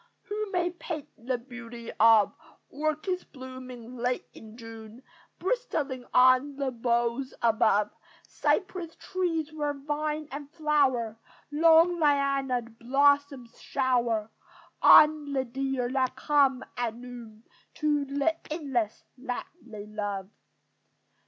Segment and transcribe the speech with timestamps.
[0.23, 2.33] Who may paint the beauty of
[2.71, 5.03] Orchids blooming late in June,
[5.37, 7.91] Bristling on the boughs above!
[8.27, 11.19] Cypress trees where vine and flower,
[11.51, 14.31] Long, liana'd blossoms shower
[14.81, 17.43] On the deer that come at noon
[17.75, 20.31] To the inlets that they love.